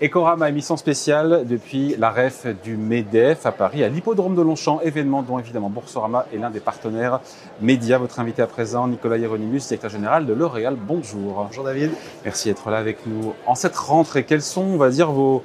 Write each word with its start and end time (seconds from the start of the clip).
Ecorama, 0.00 0.48
émission 0.48 0.76
spéciale 0.76 1.42
depuis 1.44 1.96
la 1.98 2.10
REF 2.10 2.46
du 2.62 2.76
MEDEF 2.76 3.46
à 3.46 3.50
Paris, 3.50 3.82
à 3.82 3.88
l'hippodrome 3.88 4.36
de 4.36 4.42
Longchamp, 4.42 4.80
événement 4.80 5.22
dont 5.22 5.40
évidemment 5.40 5.70
Boursorama 5.70 6.24
est 6.32 6.36
l'un 6.36 6.50
des 6.50 6.60
partenaires 6.60 7.18
médias. 7.60 7.98
Votre 7.98 8.20
invité 8.20 8.40
à 8.40 8.46
présent, 8.46 8.86
Nicolas 8.86 9.16
Hieronymus, 9.16 9.58
directeur 9.58 9.90
général 9.90 10.24
de 10.24 10.32
L'Oréal. 10.32 10.76
Bonjour. 10.80 11.44
Bonjour 11.48 11.64
David. 11.64 11.90
Merci 12.24 12.46
d'être 12.46 12.70
là 12.70 12.76
avec 12.76 13.06
nous. 13.06 13.32
En 13.44 13.56
cette 13.56 13.74
rentrée, 13.74 14.22
quelles 14.22 14.42
sont, 14.42 14.62
on 14.62 14.76
va 14.76 14.90
dire, 14.90 15.10
vos, 15.10 15.42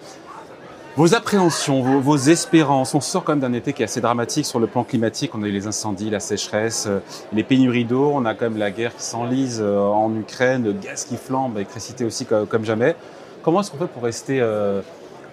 vos 0.97 1.15
appréhensions, 1.15 1.81
vos, 1.81 1.99
vos, 1.99 2.17
espérances, 2.17 2.93
on 2.93 3.01
sort 3.01 3.23
quand 3.23 3.31
même 3.31 3.39
d'un 3.39 3.53
été 3.53 3.73
qui 3.73 3.81
est 3.81 3.85
assez 3.85 4.01
dramatique 4.01 4.45
sur 4.45 4.59
le 4.59 4.67
plan 4.67 4.83
climatique. 4.83 5.33
On 5.33 5.41
a 5.41 5.47
eu 5.47 5.51
les 5.51 5.65
incendies, 5.65 6.11
la 6.11 6.19
sécheresse, 6.19 6.85
euh, 6.85 6.99
les 7.33 7.43
pénuries 7.43 7.85
d'eau. 7.85 8.11
On 8.13 8.23
a 8.25 8.35
quand 8.35 8.51
même 8.51 8.59
la 8.59 8.69
guerre 8.69 8.95
qui 8.95 9.01
s'enlise 9.01 9.61
euh, 9.63 9.79
en 9.79 10.15
Ukraine, 10.15 10.63
le 10.63 10.73
gaz 10.73 11.05
qui 11.05 11.17
flambe, 11.17 11.55
l'électricité 11.55 12.05
aussi 12.05 12.27
comme 12.27 12.65
jamais. 12.65 12.95
Comment 13.43 13.59
est-ce 13.59 13.71
qu'on 13.71 13.77
fait 13.77 13.87
pour 13.87 14.03
rester 14.03 14.39
euh, 14.39 14.81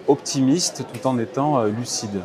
optimiste 0.07 0.83
tout 0.93 1.07
en 1.07 1.17
étant 1.17 1.59
euh, 1.59 1.69
lucide? 1.69 2.21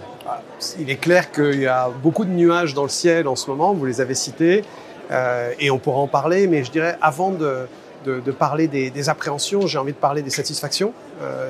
Il 0.81 0.91
est 0.91 0.97
clair 0.97 1.31
qu'il 1.31 1.61
y 1.61 1.67
a 1.67 1.89
beaucoup 2.03 2.25
de 2.25 2.31
nuages 2.31 2.75
dans 2.75 2.83
le 2.83 2.89
ciel 2.89 3.29
en 3.29 3.37
ce 3.37 3.49
moment, 3.49 3.73
vous 3.73 3.85
les 3.85 4.01
avez 4.01 4.15
cités, 4.15 4.65
euh, 5.11 5.53
et 5.61 5.71
on 5.71 5.79
pourra 5.79 5.99
en 5.99 6.09
parler, 6.09 6.49
mais 6.49 6.65
je 6.65 6.73
dirais 6.73 6.99
avant 7.01 7.31
de, 7.31 7.69
de, 8.05 8.19
de 8.19 8.31
parler 8.33 8.67
des, 8.67 8.91
des 8.91 9.09
appréhensions, 9.09 9.67
j'ai 9.69 9.79
envie 9.79 9.93
de 9.93 9.99
parler 9.99 10.23
des 10.23 10.31
satisfactions, 10.31 10.93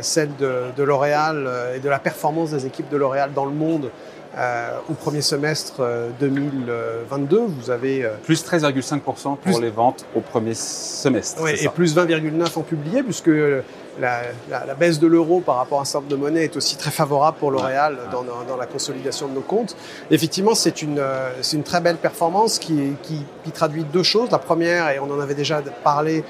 celles 0.02 0.36
de, 0.36 0.64
de 0.76 0.82
L'Oréal 0.82 1.48
et 1.74 1.80
de 1.80 1.88
la 1.88 1.98
performance 1.98 2.50
des 2.50 2.66
équipes 2.66 2.90
de 2.90 2.96
L'Oréal 2.98 3.30
dans 3.34 3.46
le 3.46 3.52
monde 3.52 3.90
euh, 4.36 4.78
au 4.90 4.92
premier 4.92 5.22
semestre 5.22 5.82
2022, 6.20 7.38
vous 7.38 7.70
avez... 7.70 8.04
Euh, 8.04 8.10
plus 8.22 8.44
13,5% 8.44 9.00
pour 9.00 9.38
plus... 9.38 9.60
les 9.60 9.70
ventes 9.70 10.04
au 10.14 10.20
premier 10.20 10.52
semestre. 10.52 11.40
Oui, 11.42 11.52
et 11.58 11.68
plus 11.68 11.96
20,9% 11.96 12.58
en 12.58 12.62
publié, 12.62 13.02
puisque 13.02 13.30
la, 14.00 14.22
la, 14.50 14.66
la 14.66 14.74
baisse 14.74 14.98
de 14.98 15.06
l'euro 15.06 15.40
par 15.40 15.56
rapport 15.56 15.78
à 15.78 15.82
un 15.82 15.84
certain 15.84 16.08
de 16.08 16.16
monnaie 16.16 16.44
est 16.44 16.56
aussi 16.56 16.76
très 16.76 16.90
favorable 16.90 17.38
pour 17.38 17.50
L'Oréal 17.50 17.96
dans, 18.12 18.22
dans, 18.22 18.56
la 18.56 18.66
consolidation 18.66 19.28
de 19.28 19.34
nos 19.34 19.40
comptes. 19.40 19.76
Effectivement, 20.10 20.54
c'est 20.54 20.82
une, 20.82 21.02
c'est 21.40 21.56
une 21.56 21.62
très 21.62 21.80
belle 21.80 21.96
performance 21.96 22.58
qui, 22.58 22.92
qui, 23.02 23.24
qui 23.44 23.50
traduit 23.50 23.84
deux 23.84 24.02
choses. 24.02 24.30
La 24.30 24.38
première, 24.38 24.90
et 24.90 24.98
on 24.98 25.10
en 25.10 25.20
avait 25.20 25.34
déjà 25.34 25.62
parlé, 25.84 26.24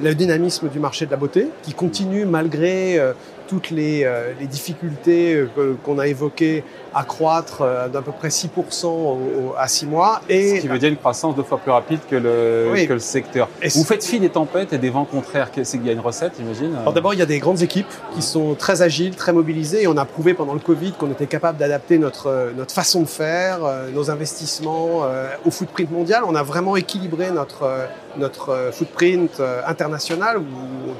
le 0.00 0.14
dynamisme 0.14 0.68
du 0.68 0.78
marché 0.78 1.06
de 1.06 1.10
la 1.10 1.16
beauté, 1.16 1.48
qui 1.62 1.72
continue 1.72 2.24
malgré 2.24 2.98
euh, 2.98 3.12
toutes 3.48 3.70
les, 3.70 4.04
euh, 4.04 4.32
les 4.38 4.46
difficultés 4.46 5.34
euh, 5.34 5.74
qu'on 5.82 5.98
a 5.98 6.06
évoquées 6.06 6.62
à 6.94 7.02
croître 7.02 7.62
euh, 7.62 7.88
d'à 7.88 8.02
peu 8.02 8.12
près 8.12 8.28
6% 8.28 8.86
au, 8.86 8.88
au, 8.88 9.18
à 9.58 9.66
6 9.66 9.86
mois. 9.86 10.20
Et, 10.28 10.56
Ce 10.56 10.60
qui 10.60 10.68
veut 10.68 10.78
dire 10.78 10.90
une 10.90 10.96
croissance 10.96 11.34
deux 11.34 11.42
fois 11.42 11.58
plus 11.58 11.72
rapide 11.72 12.00
que 12.08 12.16
le, 12.16 12.68
oui. 12.72 12.86
que 12.86 12.92
le 12.92 12.98
secteur. 12.98 13.48
Et 13.62 13.68
Vous 13.68 13.84
faites 13.84 14.04
fi 14.04 14.20
des 14.20 14.28
tempêtes 14.28 14.72
et 14.72 14.78
des 14.78 14.90
vents 14.90 15.06
contraires. 15.06 15.50
C'est 15.54 15.78
qu'il 15.78 15.86
y 15.86 15.90
a 15.90 15.94
une 15.94 16.00
recette, 16.00 16.34
j'imagine 16.38 16.76
d'abord, 16.94 17.14
il 17.14 17.20
y 17.20 17.22
a 17.22 17.26
des 17.26 17.38
grandes 17.38 17.62
équipes 17.62 17.92
qui 18.14 18.22
sont 18.22 18.54
très 18.54 18.82
agiles, 18.82 19.16
très 19.16 19.32
mobilisées. 19.32 19.82
Et 19.82 19.86
on 19.86 19.96
a 19.96 20.04
prouvé 20.04 20.34
pendant 20.34 20.54
le 20.54 20.60
Covid 20.60 20.92
qu'on 20.92 21.10
était 21.10 21.26
capable 21.26 21.58
d'adapter 21.58 21.98
notre, 21.98 22.52
notre 22.56 22.74
façon 22.74 23.02
de 23.02 23.06
faire, 23.08 23.60
nos 23.94 24.10
investissements 24.10 25.02
au 25.44 25.50
footprint 25.50 25.90
mondial. 25.90 26.22
On 26.26 26.34
a 26.34 26.42
vraiment 26.42 26.76
équilibré 26.76 27.30
notre, 27.30 27.88
notre 28.18 28.70
footprint 28.72 29.40
international 29.66 30.38
où 30.38 30.42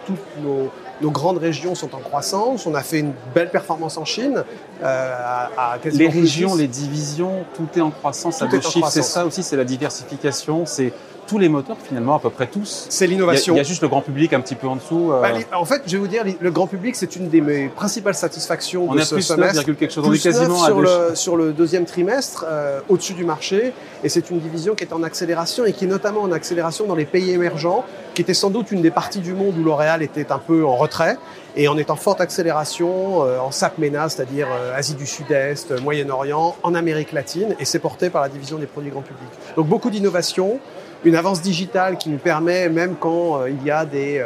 toutes 0.06 0.42
nos 0.42 0.70
nos 1.00 1.10
grandes 1.10 1.38
régions 1.38 1.74
sont 1.74 1.94
en 1.94 1.98
croissance. 1.98 2.66
On 2.66 2.74
a 2.74 2.82
fait 2.82 3.00
une 3.00 3.12
belle 3.34 3.50
performance 3.50 3.96
en 3.96 4.04
Chine. 4.04 4.44
Euh, 4.82 5.14
à, 5.56 5.72
à 5.74 5.78
les 5.84 6.08
régions, 6.08 6.54
les 6.54 6.68
divisions, 6.68 7.44
tout 7.54 7.68
est 7.76 7.80
en 7.80 7.90
croissance 7.90 8.38
tout 8.38 8.44
à 8.44 8.48
deux 8.48 8.60
chiffres. 8.60 8.88
C'est 8.90 9.02
ça 9.02 9.26
aussi, 9.26 9.42
c'est 9.42 9.56
la 9.56 9.64
diversification. 9.64 10.66
C'est 10.66 10.92
tous 11.28 11.38
les 11.38 11.48
moteurs 11.48 11.76
finalement, 11.82 12.16
à 12.16 12.18
peu 12.18 12.30
près 12.30 12.46
tous. 12.46 12.86
C'est 12.88 13.06
l'innovation. 13.06 13.54
Il 13.54 13.56
y, 13.56 13.58
y, 13.58 13.60
a 13.60 13.64
juste 13.64 13.82
le 13.82 13.88
grand 13.88 14.00
public 14.00 14.32
un 14.32 14.40
petit 14.40 14.54
peu 14.54 14.66
en 14.66 14.76
dessous. 14.76 15.12
Euh... 15.12 15.20
Bah, 15.20 15.58
en 15.58 15.64
fait, 15.64 15.82
je 15.86 15.92
vais 15.92 15.98
vous 15.98 16.08
dire, 16.08 16.24
le 16.40 16.50
grand 16.50 16.66
public, 16.66 16.96
c'est 16.96 17.14
une 17.16 17.28
des 17.28 17.40
mes 17.40 17.68
principales 17.68 18.14
satisfactions 18.14 18.86
on 18.88 18.94
de 18.94 19.00
ce 19.00 19.14
plus 19.14 19.22
semestre. 19.22 19.64
quelque 19.64 19.92
chose. 19.92 20.04
On 20.06 20.12
est 20.12 20.22
quasiment 20.22 20.56
sur, 20.56 20.80
le, 20.80 21.14
sur 21.14 21.36
le 21.36 21.52
deuxième 21.52 21.84
trimestre, 21.84 22.44
euh, 22.48 22.80
au-dessus 22.88 23.14
du 23.14 23.24
marché. 23.24 23.72
Et 24.02 24.08
c'est 24.08 24.30
une 24.30 24.40
division 24.40 24.74
qui 24.74 24.84
est 24.84 24.92
en 24.92 25.02
accélération 25.02 25.64
et 25.64 25.72
qui 25.72 25.84
est 25.84 25.88
notamment 25.88 26.22
en 26.22 26.32
accélération 26.32 26.86
dans 26.86 26.94
les 26.94 27.04
pays 27.04 27.30
émergents, 27.30 27.84
qui 28.14 28.22
était 28.22 28.34
sans 28.34 28.50
doute 28.50 28.70
une 28.70 28.82
des 28.82 28.90
parties 28.90 29.20
du 29.20 29.34
monde 29.34 29.54
où 29.58 29.62
L'Oréal 29.62 30.02
était 30.02 30.32
un 30.32 30.38
peu 30.38 30.64
en 30.64 30.76
retrait. 30.76 31.16
Et 31.56 31.68
on 31.68 31.76
est 31.76 31.90
en 31.90 31.96
forte 31.96 32.20
accélération 32.20 33.24
euh, 33.24 33.38
en 33.38 33.50
SAP-MENA, 33.50 34.08
c'est-à-dire 34.08 34.48
euh, 34.50 34.76
Asie 34.76 34.94
du 34.94 35.06
Sud-Est, 35.06 35.70
euh, 35.70 35.80
Moyen-Orient, 35.80 36.56
en 36.62 36.74
Amérique 36.74 37.12
latine, 37.12 37.56
et 37.58 37.64
c'est 37.64 37.78
porté 37.78 38.10
par 38.10 38.22
la 38.22 38.28
division 38.28 38.58
des 38.58 38.66
produits 38.66 38.90
grand 38.90 39.02
public. 39.02 39.28
Donc 39.56 39.66
beaucoup 39.66 39.90
d'innovation, 39.90 40.60
une 41.04 41.16
avance 41.16 41.40
digitale 41.40 41.96
qui 41.96 42.10
nous 42.10 42.18
permet, 42.18 42.68
même 42.68 42.96
quand 42.96 43.40
euh, 43.40 43.50
il 43.50 43.62
y 43.64 43.70
a 43.70 43.84
des, 43.86 44.22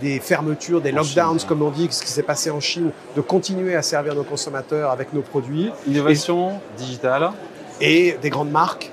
des 0.00 0.18
fermetures, 0.18 0.80
des 0.80 0.92
lockdowns, 0.92 1.38
Chine, 1.38 1.48
comme 1.48 1.62
on 1.62 1.70
dit, 1.70 1.88
ce 1.90 2.02
qui 2.02 2.10
s'est 2.10 2.22
passé 2.22 2.50
en 2.50 2.60
Chine, 2.60 2.90
de 3.16 3.20
continuer 3.20 3.76
à 3.76 3.82
servir 3.82 4.14
nos 4.14 4.24
consommateurs 4.24 4.90
avec 4.90 5.12
nos 5.12 5.22
produits. 5.22 5.70
Innovation 5.86 6.50
et, 6.50 6.78
digitale. 6.78 7.30
Et 7.80 8.16
des 8.20 8.30
grandes 8.30 8.50
marques 8.50 8.90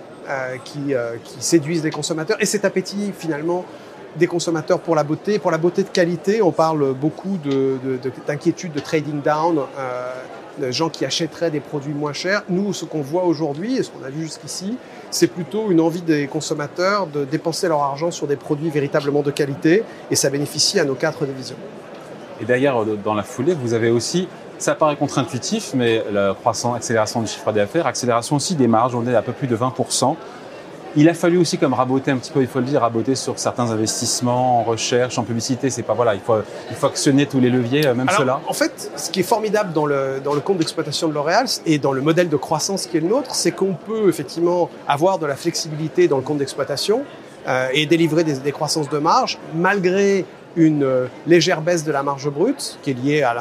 qui, 0.64 0.94
qui 1.26 1.44
séduisent 1.44 1.84
les 1.84 1.92
consommateurs. 1.92 2.38
Et 2.40 2.46
cet 2.46 2.64
appétit, 2.64 3.12
finalement, 3.18 3.66
des 4.16 4.28
consommateurs 4.28 4.80
pour 4.80 4.96
la 4.96 5.04
beauté. 5.04 5.40
Pour 5.40 5.52
la 5.52 5.58
beauté 5.58 5.84
de 5.84 5.90
qualité, 5.90 6.42
on 6.42 6.52
parle 6.52 6.94
beaucoup 6.94 7.38
d'inquiétude 8.28 8.72
de, 8.72 8.76
de, 8.76 8.80
de, 8.80 8.86
trading 8.86 9.22
down, 9.22 9.60
euh, 9.60 10.14
de 10.60 10.72
gens 10.72 10.90
qui 10.90 11.06
achèteraient 11.06 11.52
des 11.52 11.60
produits 11.60 11.94
moins 11.94 12.14
chers. 12.14 12.44
Nous, 12.50 12.74
ce 12.74 12.86
qu'on 12.86 13.02
voit 13.02 13.24
aujourd'hui 13.24 13.78
et 13.78 13.84
ce 13.84 13.90
qu'on 13.90 14.04
a 14.04 14.10
vu 14.10 14.24
jusqu'ici, 14.24 14.78
c'est 15.10 15.28
plutôt 15.28 15.72
une 15.72 15.80
envie 15.80 16.02
des 16.02 16.28
consommateurs 16.28 17.08
de 17.08 17.26
dépenser 17.26 17.68
leur 17.68 17.82
argent 17.82 18.12
sur 18.12 18.28
des 18.28 18.36
produits 18.36 18.70
véritablement 18.70 19.22
de 19.22 19.32
qualité 19.32 19.84
et 20.10 20.16
ça 20.16 20.30
bénéficie 20.30 20.80
à 20.80 20.86
nos 20.86 20.96
quatre 20.96 21.26
divisions. 21.26 21.58
Et 22.42 22.46
d'ailleurs, 22.46 22.86
dans 22.86 23.14
la 23.14 23.24
foulée, 23.24 23.54
vous 23.54 23.74
avez 23.74 23.92
aussi 23.92 24.28
ça 24.62 24.76
paraît 24.76 24.96
contre-intuitif, 24.96 25.72
mais 25.74 26.04
la 26.12 26.36
croissance, 26.36 26.76
accélération 26.76 27.22
du 27.22 27.28
chiffre 27.28 27.52
d'affaires, 27.52 27.88
accélération 27.88 28.36
aussi 28.36 28.54
des 28.54 28.68
marges, 28.68 28.94
on 28.94 29.06
est 29.08 29.16
à 29.16 29.24
peu 29.24 29.32
plus 29.32 29.48
de 29.48 29.58
20%. 29.58 30.16
Il 30.96 31.08
a 31.08 31.14
fallu 31.14 31.38
aussi 31.38 31.58
comme 31.58 31.74
raboter 31.74 32.12
un 32.12 32.18
petit 32.18 32.32
peu, 32.32 32.42
il 32.42 32.48
faut 32.48 32.60
le 32.60 32.66
dire, 32.66 32.82
raboter 32.82 33.16
sur 33.16 33.40
certains 33.40 33.72
investissements 33.72 34.60
en 34.60 34.64
recherche, 34.64 35.18
en 35.18 35.24
publicité. 35.24 35.70
C'est 35.70 35.84
pas 35.84 35.94
voilà, 35.94 36.16
il 36.16 36.22
faut 36.22 36.36
il 36.70 36.76
faut 36.76 36.88
actionner 36.88 37.26
tous 37.26 37.40
les 37.40 37.50
leviers, 37.50 37.94
même 37.94 38.10
ceux-là. 38.18 38.42
En 38.48 38.54
fait, 38.54 38.92
ce 38.96 39.10
qui 39.10 39.22
est 39.22 39.24
formidable 39.24 39.72
dans 39.74 39.86
le 39.86 40.20
dans 40.24 40.34
le 40.34 40.42
compte 40.42 40.58
d'exploitation 40.58 41.08
de 41.08 41.14
L'Oréal 41.14 41.46
et 41.66 41.80
dans 41.80 41.94
le 41.94 42.02
modèle 42.02 42.30
de 42.30 42.38
croissance 42.38 42.88
qui 42.88 42.98
est 42.98 43.02
le 43.02 43.08
nôtre, 43.08 43.34
c'est 43.36 43.52
qu'on 43.52 43.74
peut 43.74 44.10
effectivement 44.10 44.70
avoir 44.88 45.18
de 45.18 45.26
la 45.26 45.36
flexibilité 45.36 46.08
dans 46.08 46.18
le 46.18 46.24
compte 46.24 46.40
d'exploitation 46.40 47.04
euh, 47.48 47.70
et 47.74 47.86
délivrer 47.86 48.24
des, 48.24 48.40
des 48.40 48.52
croissances 48.52 48.90
de 48.90 48.98
marge 48.98 49.40
malgré 49.56 50.26
une 50.56 50.84
euh, 50.84 51.08
légère 51.28 51.62
baisse 51.62 51.84
de 51.84 51.92
la 51.92 52.04
marge 52.04 52.30
brute 52.30 52.78
qui 52.82 52.92
est 52.92 52.94
liée 52.94 53.24
à 53.24 53.34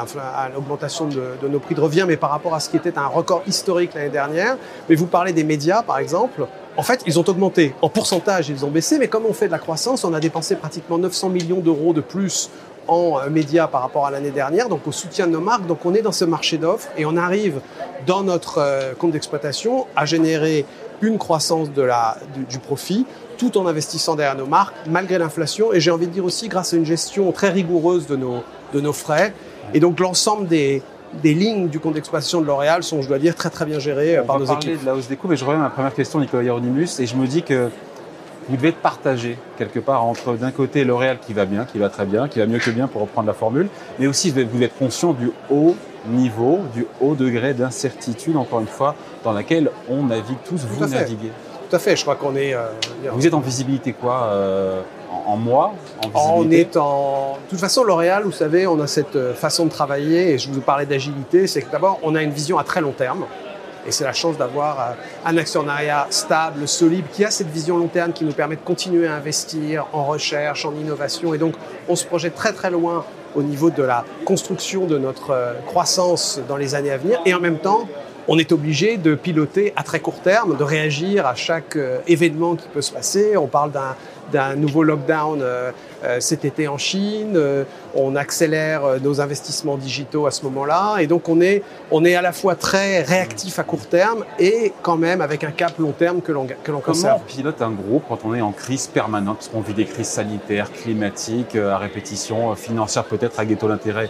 l'augmentation 0.53 1.07
de, 1.07 1.21
de, 1.41 1.47
nos 1.47 1.59
prix 1.59 1.75
de 1.75 1.81
revient, 1.81 2.05
mais 2.07 2.17
par 2.17 2.29
rapport 2.29 2.55
à 2.55 2.59
ce 2.59 2.69
qui 2.69 2.77
était 2.77 2.97
un 2.97 3.07
record 3.07 3.43
historique 3.47 3.93
l'année 3.93 4.09
dernière. 4.09 4.57
Mais 4.89 4.95
vous 4.95 5.07
parlez 5.07 5.33
des 5.33 5.43
médias, 5.43 5.83
par 5.83 5.97
exemple. 5.97 6.47
En 6.77 6.83
fait, 6.83 7.03
ils 7.05 7.19
ont 7.19 7.27
augmenté. 7.27 7.75
En 7.81 7.89
pourcentage, 7.89 8.49
ils 8.49 8.65
ont 8.65 8.71
baissé, 8.71 8.97
mais 8.97 9.07
comme 9.07 9.25
on 9.25 9.33
fait 9.33 9.47
de 9.47 9.51
la 9.51 9.59
croissance, 9.59 10.03
on 10.05 10.13
a 10.13 10.19
dépensé 10.19 10.55
pratiquement 10.55 10.97
900 10.97 11.29
millions 11.29 11.59
d'euros 11.59 11.93
de 11.93 12.01
plus 12.01 12.49
en 12.87 13.19
euh, 13.19 13.29
médias 13.29 13.67
par 13.67 13.81
rapport 13.81 14.05
à 14.05 14.11
l'année 14.11 14.31
dernière, 14.31 14.69
donc 14.69 14.87
au 14.87 14.91
soutien 14.91 15.27
de 15.27 15.31
nos 15.33 15.41
marques. 15.41 15.67
Donc 15.67 15.85
on 15.85 15.93
est 15.93 16.01
dans 16.01 16.11
ce 16.11 16.25
marché 16.25 16.57
d'offres 16.57 16.87
et 16.97 17.05
on 17.05 17.17
arrive 17.17 17.59
dans 18.07 18.23
notre 18.23 18.59
euh, 18.59 18.93
compte 18.93 19.11
d'exploitation 19.11 19.85
à 19.95 20.05
générer 20.05 20.65
une 21.01 21.17
croissance 21.17 21.69
du, 21.71 21.81
du 22.49 22.59
profit 22.59 23.05
tout 23.37 23.57
en 23.57 23.65
investissant 23.65 24.15
derrière 24.15 24.37
nos 24.37 24.45
marques, 24.45 24.75
malgré 24.87 25.17
l'inflation, 25.17 25.73
et 25.73 25.79
j'ai 25.79 25.89
envie 25.89 26.05
de 26.05 26.11
dire 26.11 26.23
aussi 26.23 26.47
grâce 26.47 26.73
à 26.73 26.77
une 26.77 26.85
gestion 26.85 27.31
très 27.31 27.49
rigoureuse 27.49 28.05
de 28.05 28.15
nos, 28.15 28.43
de 28.71 28.79
nos 28.79 28.93
frais. 28.93 29.33
Et 29.73 29.79
donc 29.79 29.99
l'ensemble 29.99 30.47
des, 30.47 30.83
des 31.21 31.33
lignes 31.33 31.67
du 31.67 31.79
compte 31.79 31.93
d'exploitation 31.93 32.41
de 32.41 32.45
L'Oréal 32.45 32.83
sont, 32.83 33.01
je 33.01 33.07
dois 33.07 33.19
dire, 33.19 33.35
très 33.35 33.49
très 33.49 33.65
bien 33.65 33.79
gérées 33.79 34.19
On 34.19 34.25
par 34.25 34.37
va 34.37 34.41
nos 34.41 34.47
parler 34.47 34.67
équipes. 34.67 34.81
de 34.81 34.85
la 34.85 34.95
hausse 34.95 35.07
des 35.07 35.15
coûts, 35.15 35.27
mais 35.27 35.35
je 35.37 35.45
reviens 35.45 35.59
à 35.59 35.63
ma 35.63 35.69
première 35.69 35.93
question, 35.93 36.19
Nicolas 36.19 36.43
Hieronymus, 36.43 36.99
et 36.99 37.05
je 37.05 37.15
me 37.15 37.27
dis 37.27 37.43
que 37.43 37.69
vous 38.49 38.57
devez 38.57 38.69
être 38.69 38.77
partagé 38.81 39.37
quelque 39.57 39.79
part 39.79 40.03
entre 40.03 40.33
d'un 40.35 40.51
côté 40.51 40.83
L'Oréal 40.83 41.19
qui 41.25 41.33
va 41.33 41.45
bien, 41.45 41.65
qui 41.65 41.77
va 41.77 41.89
très 41.89 42.05
bien, 42.05 42.27
qui 42.27 42.39
va 42.39 42.47
mieux 42.47 42.59
que 42.59 42.71
bien 42.71 42.87
pour 42.87 43.01
reprendre 43.01 43.27
la 43.27 43.33
formule, 43.33 43.67
mais 43.99 44.07
aussi 44.07 44.31
vous 44.31 44.43
devez 44.43 44.65
être 44.65 44.77
conscient 44.77 45.13
du 45.13 45.31
haut 45.49 45.75
niveau, 46.07 46.59
du 46.73 46.85
haut 46.99 47.15
degré 47.15 47.53
d'incertitude, 47.53 48.35
encore 48.35 48.59
une 48.59 48.67
fois, 48.67 48.95
dans 49.23 49.33
laquelle 49.33 49.69
on 49.89 50.03
navigue 50.03 50.37
tous, 50.47 50.65
vous 50.65 50.87
naviguez. 50.87 51.31
Tout 51.71 51.77
à 51.77 51.79
fait, 51.79 51.95
je 51.95 52.01
crois 52.01 52.17
qu'on 52.17 52.35
est. 52.35 52.53
Euh, 52.53 52.65
vous 53.13 53.25
êtes 53.25 53.33
en 53.33 53.39
visibilité 53.39 53.93
quoi 53.93 54.23
euh, 54.23 54.81
en, 55.09 55.31
en, 55.31 55.37
mois 55.37 55.73
en 56.13 56.39
On 56.39 56.51
est 56.51 56.75
en. 56.75 57.37
De 57.45 57.49
toute 57.49 57.61
façon, 57.61 57.85
L'Oréal, 57.85 58.23
vous 58.25 58.33
savez, 58.33 58.67
on 58.67 58.77
a 58.81 58.87
cette 58.87 59.15
euh, 59.15 59.33
façon 59.33 59.67
de 59.67 59.69
travailler, 59.69 60.33
et 60.33 60.37
je 60.37 60.51
vous 60.51 60.59
parlais 60.59 60.85
d'agilité, 60.85 61.47
c'est 61.47 61.61
que 61.61 61.71
d'abord, 61.71 61.97
on 62.03 62.13
a 62.15 62.23
une 62.23 62.31
vision 62.31 62.57
à 62.57 62.65
très 62.65 62.81
long 62.81 62.91
terme. 62.91 63.23
Et 63.87 63.91
c'est 63.91 64.03
la 64.03 64.11
chance 64.11 64.37
d'avoir 64.37 64.95
un 65.25 65.37
actionnariat 65.37 66.07
stable, 66.09 66.67
solide, 66.67 67.05
qui 67.13 67.23
a 67.23 67.31
cette 67.31 67.47
vision 67.49 67.77
long 67.77 67.87
terme 67.87 68.11
qui 68.11 68.25
nous 68.25 68.33
permet 68.33 68.57
de 68.57 68.61
continuer 68.61 69.07
à 69.07 69.15
investir 69.15 69.87
en 69.93 70.03
recherche, 70.03 70.65
en 70.65 70.75
innovation. 70.75 71.33
Et 71.33 71.37
donc, 71.37 71.53
on 71.87 71.95
se 71.95 72.05
projette 72.05 72.35
très 72.35 72.51
très 72.51 72.69
loin 72.69 73.05
au 73.33 73.43
niveau 73.43 73.69
de 73.69 73.81
la 73.81 74.03
construction 74.25 74.87
de 74.87 74.97
notre 74.97 75.55
croissance 75.67 76.41
dans 76.49 76.57
les 76.57 76.75
années 76.75 76.91
à 76.91 76.97
venir. 76.97 77.21
Et 77.25 77.33
en 77.33 77.39
même 77.39 77.59
temps, 77.59 77.87
on 78.27 78.37
est 78.37 78.51
obligé 78.51 78.97
de 78.97 79.15
piloter 79.15 79.73
à 79.75 79.83
très 79.83 79.99
court 79.99 80.19
terme, 80.21 80.55
de 80.57 80.63
réagir 80.63 81.25
à 81.25 81.35
chaque 81.35 81.75
euh, 81.75 81.99
événement 82.07 82.55
qui 82.55 82.67
peut 82.67 82.81
se 82.81 82.91
passer. 82.91 83.35
On 83.37 83.47
parle 83.47 83.71
d'un 84.31 84.55
nouveau 84.55 84.83
lockdown 84.83 85.41
euh, 85.41 85.71
euh, 86.03 86.19
cet 86.19 86.45
été 86.45 86.67
en 86.67 86.77
Chine. 86.77 87.39
On 87.95 88.15
accélère 88.15 88.81
nos 89.01 89.19
investissements 89.21 89.77
digitaux 89.77 90.25
à 90.27 90.31
ce 90.31 90.43
moment-là. 90.43 90.97
Et 90.99 91.07
donc, 91.07 91.29
on 91.29 91.41
est, 91.41 91.63
on 91.89 92.05
est 92.05 92.15
à 92.15 92.21
la 92.21 92.31
fois 92.31 92.55
très 92.55 93.01
réactif 93.01 93.59
à 93.59 93.63
court 93.63 93.85
terme 93.87 94.23
et 94.39 94.71
quand 94.81 94.97
même 94.97 95.21
avec 95.21 95.43
un 95.43 95.51
cap 95.51 95.77
long 95.79 95.91
terme 95.91 96.21
que 96.21 96.31
l'on 96.31 96.47
que 96.63 96.71
l'on 96.71 96.79
conserve. 96.79 97.19
Comment 97.19 97.23
on 97.27 97.35
pilote 97.35 97.61
un 97.61 97.71
groupe 97.71 98.03
quand 98.07 98.19
on 98.23 98.33
est 98.33 98.41
en 98.41 98.51
crise 98.51 98.87
permanente? 98.87 99.37
Parce 99.37 99.49
qu'on 99.49 99.61
vit 99.61 99.73
des 99.73 99.85
crises 99.85 100.07
sanitaires, 100.07 100.71
climatiques, 100.71 101.55
à 101.55 101.77
répétition, 101.77 102.55
financières 102.55 103.05
peut-être 103.05 103.39
à 103.39 103.45
ghetto 103.45 103.67
l'intérêt 103.67 104.09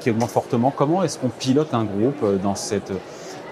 qui 0.00 0.10
augmente 0.10 0.30
fortement. 0.30 0.72
Comment 0.74 1.02
est-ce 1.02 1.18
qu'on 1.18 1.28
pilote 1.28 1.74
un 1.74 1.84
groupe 1.84 2.24
dans 2.42 2.54
cette 2.54 2.92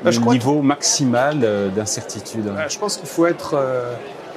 bah, 0.03 0.11
niveau 0.11 0.63
maximal 0.63 1.39
d'incertitude 1.75 2.53
Je 2.69 2.79
pense 2.79 2.97
qu'il 2.97 3.09
faut 3.09 3.27
être 3.27 3.57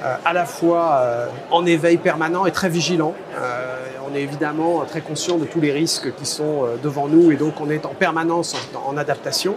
euh, 0.04 0.16
à 0.24 0.32
la 0.32 0.46
fois 0.46 1.00
euh, 1.02 1.26
en 1.52 1.64
éveil 1.64 1.96
permanent 1.96 2.44
et 2.46 2.50
très 2.50 2.68
vigilant. 2.68 3.14
Euh, 3.36 3.76
on 4.10 4.14
est 4.16 4.22
évidemment 4.22 4.84
très 4.84 5.00
conscient 5.00 5.38
de 5.38 5.44
tous 5.44 5.60
les 5.60 5.70
risques 5.70 6.12
qui 6.16 6.26
sont 6.26 6.64
devant 6.82 7.06
nous 7.06 7.30
et 7.30 7.36
donc 7.36 7.60
on 7.60 7.70
est 7.70 7.86
en 7.86 7.94
permanence 7.94 8.56
en, 8.74 8.96
adaptation. 8.96 9.54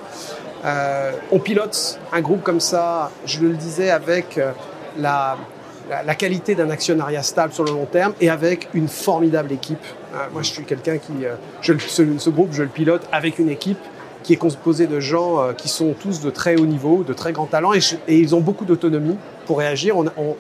on 1.32 1.40
pilote 1.40 2.00
un 2.14 2.22
groupe 2.22 2.44
comme 2.44 2.60
ça, 2.60 3.10
je 3.26 3.40
le 3.40 3.54
disais, 3.54 3.90
avec 3.90 4.40
la, 4.98 5.36
la, 6.06 6.16
qualité 6.16 6.56
d'un 6.56 6.70
actionnariat 6.70 7.24
stable 7.24 7.52
sur 7.54 7.66
le 7.66 7.72
long 7.72 7.86
terme 7.86 8.14
et 8.22 8.30
avec 8.30 8.70
une 8.74 8.88
formidable 8.88 9.52
équipe. 9.52 9.84
moi, 10.32 10.42
je 10.42 10.52
suis 10.52 10.64
quelqu'un 10.64 11.00
qui, 11.00 11.26
je, 11.62 11.74
ce, 11.78 12.30
groupe, 12.30 12.54
je 12.54 12.64
le 12.64 12.70
pilote 12.70 13.02
avec 13.12 13.40
une 13.40 13.50
équipe 13.50 13.80
qui 14.26 14.34
est 14.34 14.38
composée 14.38 14.88
de 14.88 15.00
gens 15.00 15.54
qui 15.56 15.70
sont 15.70 15.94
tous 15.94 16.20
de 16.20 16.32
très 16.32 16.56
haut 16.56 16.66
niveau, 16.66 17.04
de 17.04 17.14
très 17.14 17.32
grand 17.32 17.46
talent 17.46 17.74
et, 17.74 17.80
ils 18.08 18.34
ont 18.34 18.42
beaucoup 18.42 18.66
d'autonomie 18.66 19.18
pour 19.46 19.60
réagir. 19.60 19.96
On, 19.96 20.06
on, 20.18 20.36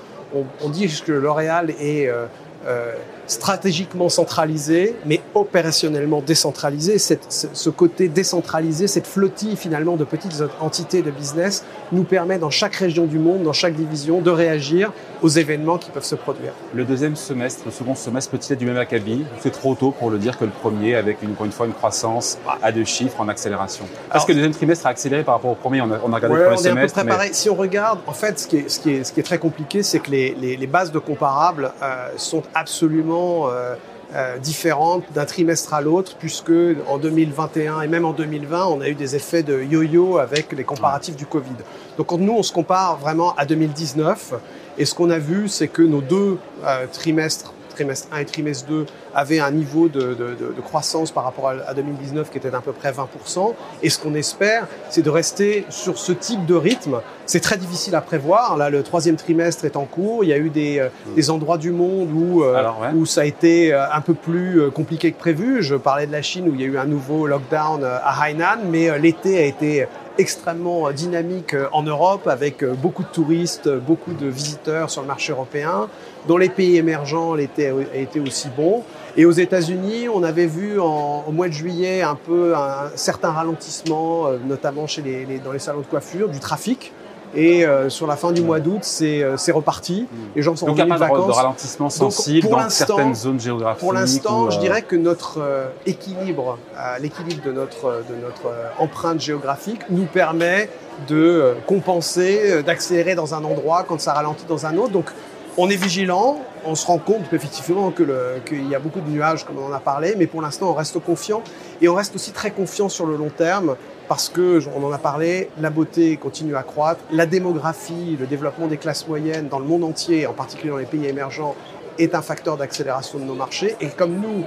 on, 0.62 0.70
dit 0.70 0.88
que 1.06 1.12
L'Oréal 1.12 1.72
est 1.80 2.08
euh, 2.08 2.26
euh, 2.66 2.94
stratégiquement 3.27 4.10
centralisé, 4.10 4.95
mais 5.06 5.22
opérationnellement 5.33 6.22
décentralisé. 6.22 6.98
Cette, 7.00 7.25
ce 7.30 7.69
côté 7.69 8.07
décentralisé, 8.07 8.88
cette 8.88 9.07
flottille 9.07 9.56
finalement 9.56 9.95
de 9.95 10.04
petites 10.04 10.44
entités 10.60 11.01
de 11.01 11.12
business 11.12 11.63
nous 11.92 12.04
permet 12.04 12.38
dans 12.38 12.50
chaque 12.50 12.75
région 12.75 13.06
du 13.06 13.19
monde, 13.19 13.44
dans 13.44 13.54
chaque 13.54 13.75
division, 13.75 14.22
de 14.22 14.31
réagir 14.31 14.92
aux 15.22 15.30
événements 15.30 15.77
qui 15.77 15.92
peuvent 15.92 16.04
se 16.04 16.16
produire. 16.16 16.54
Le 16.74 16.83
deuxième 16.83 17.16
semestre, 17.16 17.63
le 17.66 17.72
second 17.72 17.95
semestre 17.95 18.31
peut-il 18.31 18.54
être 18.54 18.60
du 18.60 18.66
même 18.66 18.77
acabit 18.77 19.25
C'est 19.39 19.51
trop 19.51 19.75
tôt 19.75 19.92
pour 19.92 20.10
le 20.10 20.18
dire 20.18 20.38
que 20.38 20.45
le 20.45 20.51
premier, 20.51 20.95
avec 20.95 21.22
une, 21.22 21.31
encore 21.31 21.45
une 21.45 21.51
fois 21.51 21.66
une 21.66 21.74
croissance 21.74 22.38
à 22.62 22.72
deux 22.72 22.86
chiffres 22.86 23.19
en 23.19 23.27
accélération. 23.27 23.86
Est-ce 24.13 24.25
que 24.25 24.31
le 24.31 24.36
deuxième 24.36 24.54
trimestre 24.54 24.88
a 24.88 24.89
accéléré 24.89 25.24
par 25.24 25.36
rapport 25.36 25.51
au 25.51 25.56
premier? 25.56 25.81
On 25.81 25.92
a, 25.92 26.00
on 26.04 26.12
a 26.13 26.16
regardé 26.16 26.38
le 26.38 26.44
premier 26.45 26.57
semestre. 26.57 27.04
mais... 27.04 27.33
Si 27.33 27.50
on 27.50 27.56
regarde, 27.56 28.00
en 28.07 28.13
fait, 28.13 28.39
ce 28.39 28.48
qui 28.48 28.57
est, 28.57 28.69
ce 28.69 28.80
qui 28.80 28.92
est, 28.92 29.04
ce 29.04 29.12
qui 29.12 29.19
est 29.19 29.24
très 29.24 29.38
compliqué, 29.38 29.83
c'est 29.83 30.00
que 30.00 30.12
les, 30.12 30.36
les, 30.39 30.57
les, 30.57 30.68
bases 30.68 30.92
de 30.92 31.00
comparables 31.00 31.72
euh, 31.81 32.10
sont 32.18 32.44
absolument 32.54 33.15
euh, 33.16 33.76
euh, 34.14 34.38
différentes 34.38 35.04
d'un 35.14 35.26
trimestre 35.26 35.74
à 35.74 35.82
l'autre, 35.82 36.16
puisque 36.20 36.52
en 36.88 37.00
2021 37.00 37.82
et 37.82 37.88
même 37.88 38.06
en 38.06 38.14
2020, 38.14 38.68
on 38.68 38.82
a 38.82 38.88
eu 38.88 38.94
des 38.94 39.16
effets 39.16 39.42
de 39.42 39.64
yo-yo 39.64 40.20
avec 40.20 40.54
les 40.54 40.64
comparatifs 40.64 41.16
du 41.16 41.26
Covid. 41.26 41.56
Donc 41.98 42.12
nous, 42.12 42.34
on 42.34 42.44
se 42.44 42.54
compare 42.54 42.98
vraiment 42.98 43.34
à 43.36 43.46
2019, 43.46 44.36
et 44.78 44.86
ce 44.86 44.94
qu'on 44.94 45.10
a 45.10 45.18
vu, 45.18 45.48
c'est 45.48 45.68
que 45.68 45.82
nos 45.82 46.02
deux 46.02 46.38
euh, 46.64 46.86
trimestres 46.92 47.55
trimestre 47.75 48.07
1 48.12 48.19
et 48.19 48.25
trimestre 48.25 48.68
2 48.68 48.86
avaient 49.13 49.39
un 49.39 49.51
niveau 49.51 49.88
de, 49.88 50.00
de, 50.13 50.36
de, 50.36 50.62
croissance 50.62 51.12
par 51.12 51.24
rapport 51.24 51.50
à, 51.50 51.74
2019 51.74 52.31
qui 52.31 52.38
était 52.38 52.50
d'à 52.50 52.62
peu 52.62 52.72
près 52.72 52.92
20%. 52.92 53.54
Et 53.83 53.89
ce 53.89 54.00
qu'on 54.00 54.16
espère, 54.16 54.68
c'est 54.89 55.01
de 55.01 55.10
rester 55.10 55.66
sur 55.69 55.98
ce 55.98 56.12
type 56.12 56.45
de 56.45 56.56
rythme. 56.56 57.01
C'est 57.25 57.39
très 57.39 57.57
difficile 57.57 57.95
à 57.95 58.01
prévoir. 58.01 58.57
Là, 58.57 58.69
le 58.69 58.83
troisième 58.83 59.16
trimestre 59.16 59.66
est 59.66 59.75
en 59.75 59.86
cours. 59.86 60.24
Il 60.24 60.30
y 60.30 60.33
a 60.33 60.38
eu 60.38 60.50
des, 60.50 60.80
euh, 60.80 60.89
mm. 61.07 61.16
des 61.16 61.30
endroits 61.30 61.57
du 61.57 61.72
monde 61.72 62.10
où, 62.13 62.44
euh, 62.44 62.63
où 62.95 63.06
ça 63.06 63.22
a 63.22 63.25
été 63.25 63.74
euh, 63.74 63.83
un 63.92 64.01
peu 64.01 64.13
plus 64.13 64.72
compliqué 64.72 65.12
que 65.12 65.19
prévu. 65.19 65.62
Je 65.62 65.75
parlais 65.75 66.07
de 66.07 66.12
la 66.12 66.22
Chine 66.22 66.48
où 66.50 66.56
il 66.56 66.62
y 66.62 66.63
a 66.63 66.68
eu 66.68 66.77
un 66.77 66.86
nouveau 66.86 67.27
lockdown 67.27 67.83
à 67.83 68.24
Hainan, 68.24 68.60
mais 68.69 68.98
l'été 69.00 69.38
a 69.38 69.45
été 69.45 69.88
extrêmement 70.18 70.92
dynamique 70.92 71.56
en 71.72 71.84
Europe 71.84 72.28
avec 72.28 72.64
beaucoup 72.64 73.04
de 73.04 73.10
touristes, 73.10 73.70
beaucoup 73.70 74.14
de 74.14 74.28
visiteurs 74.28 74.90
sur 74.90 75.02
le 75.02 75.08
marché 75.08 75.32
européen. 75.32 75.88
Dans 76.28 76.38
les 76.38 76.50
pays 76.50 76.78
émergents, 76.78 77.36
l'été 77.36 77.68
a 77.70 77.98
été 77.98 78.20
aussi 78.20 78.50
bon. 78.56 78.84
Et 79.18 79.26
aux 79.26 79.32
États-Unis, 79.32 80.10
on 80.10 80.24
avait 80.24 80.48
vu 80.48 80.80
en, 80.80 81.24
au 81.28 81.32
mois 81.32 81.48
de 81.48 81.54
juillet 81.54 82.02
un 82.02 82.16
peu 82.16 82.56
un 82.56 82.90
certain 82.96 83.32
ralentissement, 83.32 84.28
euh, 84.28 84.38
notamment 84.46 84.88
chez 84.88 85.02
les, 85.02 85.40
dans 85.40 85.52
les 85.52 85.60
salons 85.60 85.82
de 85.82 85.86
coiffure, 85.86 86.30
du 86.30 86.40
trafic. 86.40 86.92
Et 87.36 87.66
euh, 87.66 87.90
sur 87.90 88.08
la 88.08 88.16
fin 88.16 88.32
du 88.32 88.42
mois 88.42 88.60
d'août, 88.60 88.80
c'est 88.82 89.22
euh, 89.22 89.36
reparti. 89.54 90.04
Mmh. 90.04 90.18
Les 90.36 90.42
gens 90.42 90.56
sont 90.56 90.66
Donc, 90.68 90.78
revenus 90.78 90.94
de 90.94 91.00
vacances. 91.00 91.28
de 91.28 91.32
ralentissement 91.32 91.90
sensible 91.90 92.48
dans 92.50 92.70
certaines 92.70 93.16
zones 93.16 93.40
géographiques. 93.40 93.80
Pour 93.80 93.94
l'instant, 93.94 94.50
je 94.50 94.60
dirais 94.60 94.82
que 94.82 94.96
notre 94.96 95.42
équilibre, 95.86 96.58
l'équilibre 97.00 97.44
de 97.44 97.52
notre, 97.52 98.04
de 98.10 98.16
notre 98.22 98.54
empreinte 98.80 99.20
géographique 99.20 99.82
nous 99.90 100.06
permet 100.06 100.70
de 101.08 101.56
compenser, 101.68 102.64
d'accélérer 102.64 103.16
dans 103.16 103.34
un 103.36 103.44
endroit 103.44 103.84
quand 103.88 104.00
ça 104.00 104.14
ralentit 104.14 104.46
dans 104.48 104.66
un 104.66 104.78
autre. 104.78 104.92
Donc 104.92 105.12
on 105.57 105.69
est 105.69 105.75
vigilant, 105.75 106.40
on 106.66 106.75
se 106.75 106.86
rend 106.86 106.98
compte 106.98 107.31
effectivement 107.31 107.92
qu'il 107.92 108.68
y 108.68 108.75
a 108.75 108.80
beaucoup 108.80 109.00
de 109.00 109.10
nuages 109.10 109.46
comme 109.46 109.57
on 109.57 109.68
en 109.68 109.74
a 109.74 109.80
parlé, 109.80 110.16
mais 110.18 110.28
pour 110.28 110.42
l'instant 110.42 110.69
on 110.69 110.74
reste 110.74 111.00
confiant. 111.00 111.42
Et 111.81 111.88
on 111.88 111.96
reste 111.96 112.16
aussi 112.16 112.31
très 112.31 112.52
confiant 112.52 112.90
sur 112.90 113.06
le 113.06 113.16
long 113.16 113.30
terme 113.30 113.75
parce 114.07 114.30
que, 114.30 114.60
on 114.75 114.84
en 114.84 114.92
a 114.92 114.98
parlé, 114.98 115.50
la 115.60 115.69
beauté 115.69 116.18
continue 116.18 116.56
à 116.56 116.63
croître, 116.63 117.02
la 117.12 117.25
démographie, 117.25 118.18
le 118.19 118.28
développement 118.28 118.68
des 118.68 118.78
classes 118.78 119.07
moyennes 119.07 119.48
dans 119.48 119.60
le 119.60 119.66
monde 119.66 119.84
entier, 119.84 120.28
en 120.28 120.34
particulier 120.34 120.72
dans 120.72 120.78
les 120.78 120.86
pays 120.86 121.06
émergents, 121.06 121.56
est 121.98 122.13
un 122.13 122.22
facteur 122.22 122.58
d'accélération 122.58 123.18
de 123.19 123.24
nos 123.24 123.34
marchés. 123.34 123.75
Et 123.80 123.88
comme 123.88 124.16
nous, 124.16 124.44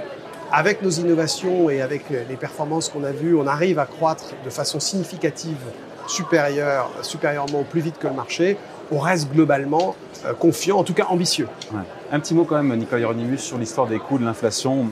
avec 0.51 0.81
nos 0.81 0.91
innovations 0.91 1.69
et 1.69 1.81
avec 1.81 2.09
les 2.09 2.35
performances 2.35 2.89
qu'on 2.89 3.03
a 3.03 3.11
vues, 3.11 3.35
on 3.35 3.47
arrive 3.47 3.79
à 3.79 3.85
croître 3.85 4.33
de 4.45 4.49
façon 4.49 4.79
significative 4.79 5.57
supérieure, 6.07 6.89
supérieurement 7.01 7.63
plus 7.63 7.81
vite 7.81 7.97
que 7.99 8.07
le 8.07 8.13
marché, 8.13 8.57
on 8.91 8.99
reste 8.99 9.31
globalement 9.31 9.95
euh, 10.25 10.33
confiant, 10.33 10.77
en 10.77 10.83
tout 10.83 10.93
cas 10.93 11.05
ambitieux. 11.09 11.47
Un 12.11 12.19
petit 12.19 12.33
mot 12.33 12.43
quand 12.43 12.61
même, 12.61 12.77
Nicolas 12.77 13.01
Hieronymus, 13.01 13.37
sur 13.37 13.57
l'histoire 13.57 13.87
des 13.87 13.99
coûts 13.99 14.17
de 14.17 14.25
l'inflation. 14.25 14.87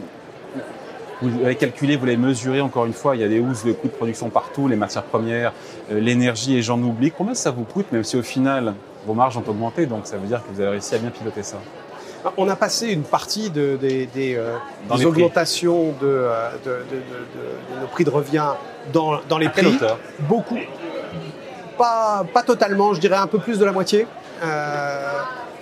Vous 1.22 1.32
l'avez 1.42 1.56
calculé, 1.56 1.96
vous 1.96 2.06
l'avez 2.06 2.18
mesuré 2.18 2.62
encore 2.62 2.86
une 2.86 2.94
fois, 2.94 3.16
il 3.16 3.22
y 3.22 3.24
a 3.24 3.28
des 3.28 3.40
hausses 3.40 3.66
de 3.66 3.72
coûts 3.72 3.88
de 3.88 3.94
production 3.94 4.30
partout, 4.30 4.68
les 4.68 4.76
matières 4.76 5.04
premières, 5.04 5.52
euh, 5.92 6.00
l'énergie 6.00 6.56
et 6.56 6.62
j'en 6.62 6.82
oublie. 6.82 7.12
Combien 7.12 7.34
ça 7.34 7.50
vous 7.50 7.64
coûte, 7.64 7.92
même 7.92 8.04
si 8.04 8.18
au 8.18 8.24
final 8.24 8.76
vos 9.08 9.14
marges 9.14 9.38
ont 9.38 9.44
augmenté, 9.48 9.88
donc 9.88 10.06
ça 10.06 10.18
veut 10.18 10.28
dire 10.28 10.44
que 10.44 10.54
vous 10.54 10.62
avez 10.62 10.72
réussi 10.72 10.94
à 10.94 11.00
bien 11.00 11.10
piloter 11.10 11.44
ça 11.44 11.58
on 12.36 12.50
a 12.50 12.56
passé 12.56 12.88
une 12.88 13.04
partie 13.04 13.50
de, 13.50 13.78
des, 13.78 14.36
euh, 14.36 14.58
augmentations 14.90 15.94
de, 16.02 16.28
nos 17.80 17.88
prix 17.88 18.04
de 18.04 18.10
revient 18.10 18.50
dans, 18.92 19.38
les 19.40 19.50
prix. 19.50 19.78
Beaucoup, 20.22 20.58
pas, 21.78 22.44
totalement, 22.46 22.94
je 22.94 23.00
dirais 23.00 23.18
un 23.18 23.28
peu 23.28 23.40
plus 23.40 23.60
de 23.60 23.66
la 23.66 23.72
moitié. 23.72 24.08
Euh, 24.44 25.20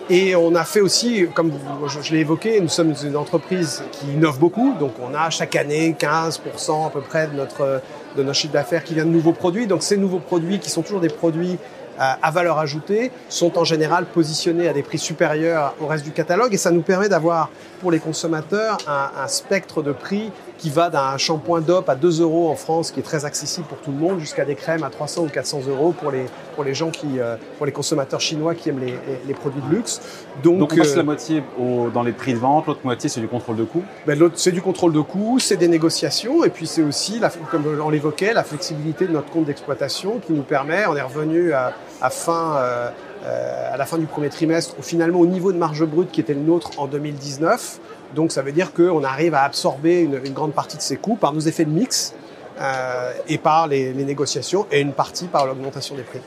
et 0.10 0.36
on 0.36 0.54
a 0.54 0.64
fait 0.64 0.82
aussi, 0.82 1.28
comme 1.34 1.52
je, 1.88 2.14
l'ai 2.14 2.20
évoqué, 2.20 2.62
nous 2.62 2.68
sommes 2.68 2.94
une 3.04 3.18
entreprise 3.18 3.84
qui 3.92 4.08
innove 4.08 4.40
beaucoup. 4.40 4.76
Donc 4.80 4.94
on 5.02 5.16
a 5.16 5.30
chaque 5.30 5.56
année 5.56 5.96
15% 6.00 6.88
à 6.88 6.90
peu 6.92 7.02
près 7.02 7.28
de 7.28 7.34
notre, 7.34 7.82
de 8.16 8.34
chiffre 8.34 8.54
d'affaires 8.54 8.84
qui 8.84 8.94
vient 8.94 9.06
de 9.06 9.10
nouveaux 9.10 9.34
produits. 9.34 9.66
Donc 9.66 9.82
ces 9.82 9.98
nouveaux 9.98 10.20
produits 10.20 10.60
qui 10.60 10.70
sont 10.70 10.84
toujours 10.84 11.02
des 11.02 11.10
produits 11.10 11.58
euh, 12.00 12.12
à 12.22 12.30
valeur 12.30 12.60
ajoutée 12.60 13.12
sont 13.30 13.58
en 13.58 13.64
général 13.64 14.06
positionnés 14.06 14.68
à 14.68 14.74
des 14.74 14.84
prix 14.84 15.00
supérieurs 15.00 15.74
au 15.80 15.88
reste 15.88 16.04
du 16.04 16.12
catalogue 16.12 16.54
et 16.54 16.58
ça 16.58 16.70
nous 16.70 16.82
permet 16.82 17.08
d'avoir 17.08 17.50
pour 17.80 17.90
les 17.90 18.00
consommateurs 18.00 18.78
un 18.86 19.28
spectre 19.28 19.82
de 19.82 19.94
prix 19.94 20.30
qui 20.58 20.70
va 20.70 20.90
d'un 20.90 21.18
shampoing 21.18 21.62
DOP 21.62 21.90
à 21.90 21.96
2 21.96 22.22
euros 22.22 22.50
en 22.50 22.56
France, 22.56 22.92
qui 22.92 23.00
est 23.00 23.04
très 23.04 23.26
accessible 23.26 23.68
pour 23.68 23.78
tout 23.80 23.92
le 23.92 23.98
monde, 23.98 24.20
jusqu'à 24.20 24.46
des 24.46 24.56
crèmes 24.56 24.84
à 24.84 24.90
300 24.90 25.24
ou 25.24 25.28
400 25.28 25.62
euros 25.68 25.92
pour 25.92 26.12
les, 26.12 26.26
pour 26.56 26.64
les 26.64 26.74
gens 26.74 26.92
qui, 26.92 27.20
euh, 27.20 27.36
pour 27.58 27.66
les 27.66 27.72
consommateurs 27.72 28.22
chinois 28.22 28.56
qui 28.56 28.70
aiment 28.70 28.80
les, 28.80 28.98
les, 29.28 29.34
produits 29.34 29.62
de 29.62 29.76
luxe. 29.76 30.02
Donc, 30.44 30.60
Donc 30.60 30.74
on 30.74 30.78
passe 30.78 30.94
euh, 30.94 30.98
la 30.98 31.04
moitié 31.04 31.44
au, 31.60 31.90
dans 31.90 32.04
les 32.04 32.14
prix 32.14 32.34
de 32.34 32.40
vente, 32.40 32.68
l'autre 32.68 32.82
moitié 32.84 33.10
c'est 33.10 33.22
du 33.22 33.28
contrôle 33.28 33.58
de 33.58 33.64
coût 33.64 33.84
ben, 34.06 34.18
L'autre 34.18 34.36
c'est 34.38 34.52
du 34.52 34.62
contrôle 34.62 34.94
de 34.94 35.02
coût, 35.02 35.40
c'est 35.40 35.58
des 35.58 35.68
négociations, 35.68 36.44
et 36.44 36.50
puis 36.50 36.68
c'est 36.68 36.84
aussi, 36.84 37.20
la, 37.20 37.30
comme 37.30 37.66
on 37.84 37.90
l'évoquait, 37.90 38.34
la 38.34 38.44
flexibilité 38.44 39.08
de 39.08 39.12
notre 39.12 39.30
compte 39.30 39.46
d'exploitation 39.46 40.20
qui 40.20 40.34
nous 40.34 40.44
permet, 40.44 40.86
on 40.88 40.96
est 40.96 41.02
revenu 41.02 41.54
à, 41.54 41.74
à 42.02 42.10
fin... 42.10 42.56
Euh, 42.58 42.90
à 43.26 43.78
la 43.78 43.86
fin 43.86 43.98
du 43.98 44.06
premier 44.06 44.30
trimestre, 44.30 44.76
finalement 44.82 45.20
au 45.20 45.26
niveau 45.26 45.52
de 45.52 45.58
marge 45.58 45.84
brute 45.86 46.12
qui 46.12 46.22
était 46.22 46.34
le 46.34 46.42
nôtre 46.42 46.72
en 46.78 46.88
2019. 46.88 47.80
Donc 48.14 48.32
ça 48.32 48.42
veut 48.42 48.52
dire 48.52 48.74
qu'on 48.74 49.04
arrive 49.04 49.34
à 49.34 49.42
absorber 49.42 50.00
une, 50.02 50.20
grande 50.34 50.54
partie 50.54 50.78
de 50.78 50.82
ces 50.82 50.98
coûts 50.98 51.16
par 51.16 51.34
nos 51.34 51.42
effets 51.42 51.66
de 51.66 51.72
mix 51.72 52.14
euh, 52.60 53.12
et 53.28 53.38
par 53.38 53.68
les, 53.68 53.94
négociations 53.94 54.66
et 54.72 54.80
une 54.80 54.94
partie 54.94 55.26
par 55.26 55.46
l'augmentation 55.46 55.96
des 55.96 56.04
prix. 56.04 56.22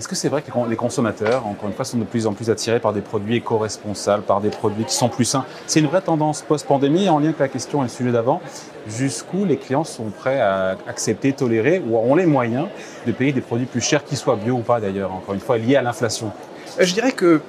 Est-ce 0.00 0.08
que 0.08 0.14
c'est 0.14 0.30
vrai 0.30 0.40
que 0.40 0.50
les 0.66 0.76
consommateurs, 0.76 1.46
encore 1.46 1.68
une 1.68 1.74
fois, 1.74 1.84
sont 1.84 1.98
de 1.98 2.04
plus 2.04 2.26
en 2.26 2.32
plus 2.32 2.48
attirés 2.48 2.80
par 2.80 2.94
des 2.94 3.02
produits 3.02 3.36
éco-responsables, 3.36 4.22
par 4.22 4.40
des 4.40 4.48
produits 4.48 4.86
qui 4.86 4.94
sont 4.94 5.10
plus 5.10 5.26
sains? 5.26 5.44
C'est 5.66 5.80
une 5.80 5.88
vraie 5.88 6.00
tendance 6.00 6.40
post-pandémie, 6.40 7.10
en 7.10 7.18
lien 7.18 7.26
avec 7.26 7.38
la 7.38 7.48
question 7.48 7.80
et 7.80 7.82
le 7.82 7.90
sujet 7.90 8.10
d'avant. 8.10 8.40
Jusqu'où 8.88 9.44
les 9.44 9.58
clients 9.58 9.84
sont 9.84 10.04
prêts 10.04 10.40
à 10.40 10.78
accepter, 10.88 11.34
tolérer, 11.34 11.82
ou 11.86 11.98
ont 11.98 12.14
les 12.14 12.24
moyens 12.24 12.68
de 13.06 13.12
payer 13.12 13.32
des 13.32 13.42
produits 13.42 13.66
plus 13.66 13.82
chers, 13.82 14.02
qu'ils 14.02 14.16
soient 14.16 14.36
bio 14.36 14.54
ou 14.54 14.60
pas 14.60 14.80
d'ailleurs, 14.80 15.12
encore 15.12 15.34
une 15.34 15.40
fois, 15.40 15.58
liés 15.58 15.76
à 15.76 15.82
l'inflation? 15.82 16.32
Je 16.78 16.94
dirais 16.94 17.12
que 17.12 17.42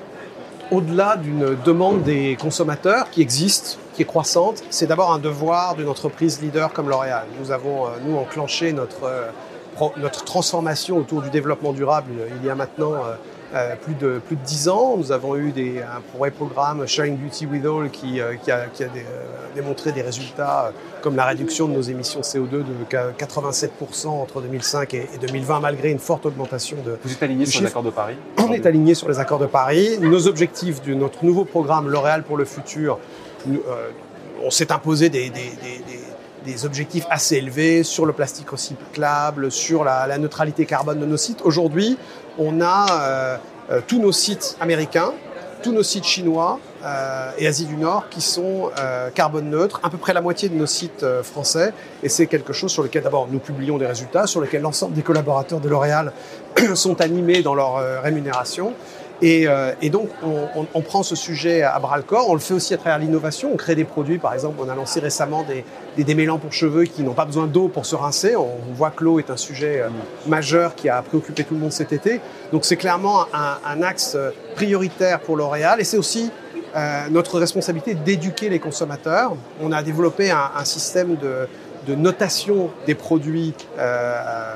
au-delà 0.71 1.15
d'une 1.15 1.55
demande 1.63 2.03
des 2.03 2.35
consommateurs 2.35 3.09
qui 3.11 3.21
existe, 3.21 3.79
qui 3.93 4.01
est 4.01 4.05
croissante, 4.05 4.61
c'est 4.69 4.87
d'abord 4.87 5.13
un 5.13 5.19
devoir 5.19 5.75
d'une 5.75 5.87
entreprise 5.87 6.41
leader 6.41 6.73
comme 6.73 6.89
L'Oréal. 6.89 7.27
Nous 7.39 7.51
avons, 7.51 7.85
euh, 7.85 7.91
nous, 8.05 8.17
enclenché 8.17 8.73
notre, 8.73 9.05
euh, 9.05 9.29
notre 9.97 10.23
transformation 10.23 10.97
autour 10.97 11.21
du 11.21 11.29
développement 11.29 11.73
durable 11.73 12.11
il 12.39 12.45
y 12.45 12.49
a 12.49 12.55
maintenant 12.55 12.93
euh, 12.93 13.15
euh, 13.53 13.75
plus, 13.75 13.95
de, 13.95 14.21
plus 14.25 14.37
de 14.37 14.41
10 14.43 14.69
ans. 14.69 14.95
Nous 14.95 15.11
avons 15.11 15.35
eu 15.35 15.51
des, 15.51 15.81
un 15.81 16.01
vrai 16.17 16.31
programme 16.31 16.87
Sharing 16.87 17.17
Beauty 17.17 17.45
with 17.47 17.65
All 17.65 17.89
qui, 17.89 18.21
euh, 18.21 18.35
qui 18.35 18.49
a, 18.49 18.67
qui 18.67 18.81
a 18.81 18.87
des, 18.87 19.01
euh, 19.01 19.53
démontré 19.53 19.91
des 19.91 20.01
résultats 20.01 20.71
comme 21.01 21.17
la 21.17 21.25
réduction 21.25 21.67
de 21.67 21.73
nos 21.73 21.81
émissions 21.81 22.21
CO2 22.21 22.63
de 22.63 22.63
87% 23.19 24.07
entre 24.07 24.39
2005 24.39 24.93
et, 24.93 25.09
2020 25.19 25.59
malgré 25.59 25.91
une 25.91 25.99
forte 25.99 26.25
augmentation 26.25 26.77
de... 26.85 26.97
Vous 27.03 27.11
êtes 27.11 27.23
aligné 27.23 27.45
sur 27.45 27.59
les 27.59 27.67
accords 27.67 27.83
de 27.83 27.89
Paris 27.89 28.15
On 28.37 28.53
est 28.53 28.65
aligné 28.65 28.93
sur 28.93 29.09
les 29.09 29.19
accords 29.19 29.39
de 29.39 29.47
Paris. 29.47 29.97
Nos 29.99 30.27
objectifs 30.27 30.81
de 30.83 30.93
notre 30.93 31.25
nouveau 31.25 31.43
programme 31.43 31.89
L'Oréal 31.89 32.23
pour 32.23 32.37
le 32.37 32.45
futur, 32.45 32.99
on 34.41 34.49
s'est 34.49 34.71
imposé 34.71 35.09
des, 35.09 35.29
des, 35.29 35.41
des 35.41 35.99
objectifs 36.63 37.05
assez 37.09 37.37
élevés 37.37 37.83
sur 37.83 38.05
le 38.05 38.13
plastique 38.13 38.49
recyclable, 38.49 39.51
sur 39.51 39.83
la, 39.83 40.07
la 40.07 40.17
neutralité 40.17 40.65
carbone 40.65 40.99
de 40.99 41.05
nos 41.05 41.17
sites. 41.17 41.41
Aujourd'hui, 41.43 41.97
on 42.37 42.61
a 42.61 42.87
euh, 42.91 43.37
euh, 43.71 43.81
tous 43.85 43.99
nos 43.99 44.11
sites 44.11 44.57
américains, 44.59 45.13
tous 45.63 45.71
nos 45.71 45.83
sites 45.83 46.05
chinois 46.05 46.59
euh, 46.83 47.31
et 47.37 47.47
Asie 47.47 47.65
du 47.65 47.75
Nord 47.75 48.09
qui 48.09 48.21
sont 48.21 48.71
carbone 49.13 49.49
neutres, 49.49 49.79
à 49.83 49.89
peu 49.89 49.97
près 49.97 50.13
la 50.13 50.21
moitié 50.21 50.49
de 50.49 50.55
nos 50.55 50.65
sites 50.65 51.05
français. 51.21 51.73
Et 52.01 52.09
c'est 52.09 52.27
quelque 52.27 52.53
chose 52.53 52.71
sur 52.71 52.83
lequel 52.83 53.03
d'abord 53.03 53.27
nous 53.29 53.39
publions 53.39 53.77
des 53.77 53.85
résultats, 53.85 54.25
sur 54.25 54.41
lequel 54.41 54.61
l'ensemble 54.61 54.93
des 54.93 55.03
collaborateurs 55.03 55.59
de 55.59 55.69
L'Oréal 55.69 56.13
sont 56.73 56.99
animés 57.01 57.43
dans 57.43 57.53
leur 57.53 58.01
rémunération. 58.01 58.73
Et, 59.21 59.47
euh, 59.47 59.73
et 59.81 59.89
donc, 59.89 60.09
on, 60.23 60.47
on, 60.55 60.67
on, 60.73 60.81
prend 60.81 61.03
ce 61.03 61.15
sujet 61.15 61.61
à 61.61 61.77
bras 61.79 61.97
le 61.97 62.03
corps. 62.03 62.29
On 62.29 62.33
le 62.33 62.39
fait 62.39 62.55
aussi 62.55 62.73
à 62.73 62.77
travers 62.77 62.97
l'innovation. 62.97 63.51
On 63.53 63.55
crée 63.55 63.75
des 63.75 63.83
produits. 63.83 64.17
Par 64.17 64.33
exemple, 64.33 64.57
on 64.59 64.67
a 64.67 64.73
lancé 64.73 64.99
récemment 64.99 65.43
des, 65.43 65.63
des 65.95 66.03
démêlants 66.03 66.39
pour 66.39 66.51
cheveux 66.51 66.85
qui 66.85 67.03
n'ont 67.03 67.13
pas 67.13 67.25
besoin 67.25 67.45
d'eau 67.45 67.67
pour 67.67 67.85
se 67.85 67.95
rincer. 67.95 68.35
On, 68.35 68.49
voit 68.73 68.89
que 68.89 69.03
l'eau 69.03 69.19
est 69.19 69.29
un 69.29 69.37
sujet 69.37 69.81
euh, 69.81 69.89
majeur 70.27 70.73
qui 70.73 70.89
a 70.89 71.01
préoccupé 71.03 71.43
tout 71.43 71.53
le 71.53 71.59
monde 71.59 71.71
cet 71.71 71.93
été. 71.93 72.19
Donc, 72.51 72.65
c'est 72.65 72.77
clairement 72.77 73.27
un, 73.33 73.57
un, 73.63 73.83
axe 73.83 74.13
euh, 74.15 74.31
prioritaire 74.55 75.19
pour 75.19 75.37
L'Oréal. 75.37 75.79
Et 75.79 75.83
c'est 75.83 75.97
aussi 75.97 76.31
euh, 76.75 77.09
notre 77.11 77.37
responsabilité 77.37 77.93
d'éduquer 77.93 78.49
les 78.49 78.59
consommateurs. 78.59 79.35
On 79.61 79.71
a 79.71 79.83
développé 79.83 80.31
un, 80.31 80.51
un 80.55 80.65
système 80.65 81.15
de, 81.15 81.47
de 81.85 81.95
notation 81.95 82.69
des 82.85 82.95
produits. 82.95 83.53
Euh, 83.77 84.55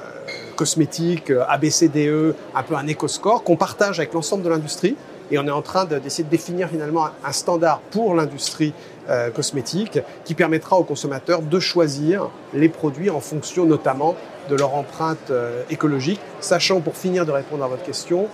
cosmétiques, 0.56 1.32
euh, 1.32 1.44
ABCDE, 1.48 2.36
un 2.56 2.64
peu 2.64 2.76
un 2.76 2.88
éco-score 2.88 3.44
qu'on 3.44 3.56
partage 3.56 4.00
avec 4.00 4.14
l'ensemble 4.14 4.44
de 4.44 4.50
l'industrie. 4.50 4.96
Et 5.32 5.40
on 5.40 5.48
est 5.48 5.52
en 5.52 5.62
train 5.62 5.86
d'essayer 5.86 6.24
de, 6.24 6.30
définir 6.30 6.70
finalement 6.70 7.08
un 7.24 7.32
standard 7.32 7.80
pour 7.92 8.14
l'industrie 8.14 8.74
euh, 9.10 9.32
cosmétique 9.32 10.00
qui 10.24 10.36
permettra 10.36 10.78
aux 10.78 10.84
consommateurs 10.84 11.42
de 11.42 11.60
choisir 11.60 12.30
les 12.54 12.70
produits 12.70 13.10
en 13.10 13.20
fonction 13.20 13.66
notamment 13.66 14.16
de 14.50 14.56
leur 14.56 14.76
empreinte 14.76 15.32
euh, 15.32 15.64
écologique, 15.70 16.20
sachant 16.42 16.80
pour 16.80 16.96
finir 16.96 17.26
de 17.26 17.32
répondre 17.32 17.64
à 17.64 17.68
votre 17.68 17.84
question 17.84 18.28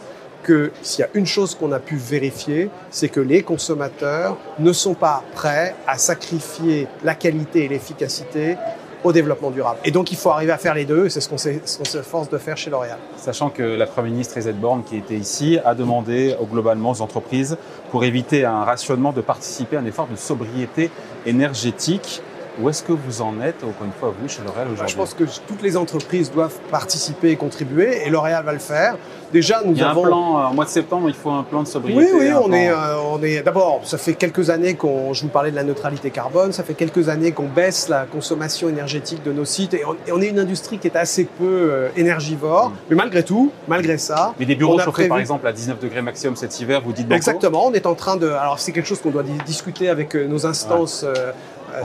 que 0.44 0.72
s'il 0.82 1.02
y 1.02 1.04
a 1.04 1.10
une 1.14 1.28
chose 1.28 1.56
qu'on 1.56 1.72
a 1.72 1.80
pu 1.80 1.96
vérifier, 1.96 2.70
c'est 2.90 3.10
que 3.10 3.20
les 3.20 3.44
consommateurs 3.44 4.38
ne 4.60 4.74
sont 4.74 4.96
pas 4.96 5.24
prêts 5.34 5.76
à 5.88 5.98
sacrifier 5.98 6.88
la 7.04 7.16
qualité 7.16 7.66
et 7.66 7.68
l'efficacité 7.68 8.58
au 9.04 9.12
développement 9.12 9.52
durable. 9.52 9.80
Et 9.84 9.92
donc 9.92 10.12
il 10.12 10.18
faut 10.18 10.30
arriver 10.30 10.52
à 10.52 10.58
faire 10.58 10.74
les 10.74 10.86
deux, 10.86 11.10
c'est 11.10 11.22
ce 11.22 11.30
qu'on 11.30 11.38
s'efforce 11.38 12.30
de 12.30 12.38
faire 12.38 12.58
chez 12.58 12.70
L'Oréal. 12.70 12.98
Sachant 13.18 13.50
que 13.50 13.64
la 13.64 13.88
Première 13.88 14.12
ministre 14.12 14.38
Elisabeth 14.38 14.60
Borne, 14.60 14.84
qui 14.84 14.98
était 14.98 15.16
ici, 15.16 15.60
a 15.64 15.76
demandé 15.76 16.36
globalement 16.52 16.92
aux 16.92 17.02
entreprises, 17.02 17.58
pour 17.92 18.04
éviter 18.04 18.46
un 18.46 18.64
rationnement, 18.64 19.12
de 19.12 19.22
participer 19.22 19.78
à 19.78 19.80
un 19.80 19.86
effort 19.86 20.08
de 20.08 20.16
sobriété 20.16 20.90
énergétique. 21.26 22.22
Où 22.60 22.70
est-ce 22.70 22.84
que 22.84 22.92
vous 22.92 23.22
en 23.22 23.40
êtes, 23.42 23.64
encore 23.64 23.86
une 23.86 23.94
fois, 23.94 24.14
vous, 24.20 24.28
chez 24.28 24.42
L'Oréal 24.44 24.68
aujourd'hui 24.68 24.92
Je 24.92 24.98
pense 24.98 25.14
que 25.14 25.24
toutes 25.48 25.62
les 25.62 25.78
entreprises 25.78 26.32
doivent 26.32 26.60
participer 26.70 27.32
et 27.32 27.36
contribuer, 27.38 28.06
et 28.06 28.10
L'Oréal 28.10 28.44
va 28.44 28.52
le 28.52 28.60
faire. 28.60 28.98
Déjà, 29.32 29.62
nous 29.64 29.72
il 29.72 29.78
y 29.78 29.82
a 29.82 29.90
avons... 29.90 30.04
un 30.04 30.08
plan, 30.08 30.40
euh, 30.40 30.50
au 30.50 30.54
mois 30.54 30.66
de 30.66 30.70
septembre, 30.70 31.08
il 31.08 31.16
faut 31.16 31.30
un 31.30 31.44
plan 31.44 31.64
de 31.64 31.68
sobriété. 31.68 32.12
Oui, 32.14 32.20
oui, 32.20 32.34
on 32.34 32.52
est, 32.52 32.70
euh, 32.70 33.02
on 33.14 33.24
est. 33.24 33.42
D'abord, 33.42 33.80
ça 33.86 33.98
fait 33.98 34.14
quelques 34.14 34.50
années 34.50 34.74
qu'on. 34.74 35.14
Je 35.14 35.22
vous 35.22 35.30
parlais 35.30 35.52
de 35.52 35.56
la 35.56 35.64
neutralité 35.64 36.10
carbone. 36.10 36.52
Ça 36.52 36.64
fait 36.64 36.74
quelques 36.74 37.08
années 37.08 37.32
qu'on 37.32 37.48
baisse 37.48 37.88
la 37.88 38.06
consommation 38.06 38.68
énergétique 38.68 39.24
de 39.24 39.32
nos 39.32 39.46
sites, 39.46 39.74
et 39.74 39.86
on, 39.86 39.94
et 40.06 40.12
on, 40.12 40.22
est 40.22 40.28
une 40.28 40.40
industrie 40.40 40.80
qui 40.80 40.88
est 40.88 40.98
assez 40.98 41.24
peu 41.24 41.46
euh, 41.46 41.90
énergivore. 41.96 42.70
Mm. 42.70 42.74
Mais 42.90 42.96
malgré 42.98 43.24
tout, 43.24 43.52
malgré 43.70 43.98
ça. 43.98 44.34
Mais 44.38 44.46
des 44.46 44.56
bureaux 44.56 44.78
chauffés, 44.80 44.92
prévu... 44.92 45.10
par 45.10 45.20
exemple, 45.20 45.48
à 45.48 45.54
19 45.54 45.80
degrés 45.80 46.02
maximum 46.02 46.36
cet 46.36 46.60
hiver, 46.60 46.82
vous 46.84 46.92
dites 46.92 47.10
Exactement. 47.10 47.68
On 47.68 47.72
est 47.72 47.86
en 47.86 47.96
train 47.96 48.18
de. 48.18 48.28
Alors, 48.28 48.60
c'est 48.60 48.74
quelque 48.74 48.88
chose 48.88 49.00
qu'on 49.00 49.12
doit 49.12 49.24
discuter 49.46 49.88
avec 49.88 50.16
nos 50.16 50.46
instances. 50.46 51.04
Ouais. 51.04 51.32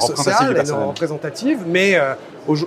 Sociales 0.00 0.56
et 0.56 0.68
non 0.68 0.88
représentatives, 0.88 1.60
mais 1.66 1.96
euh, 1.96 2.14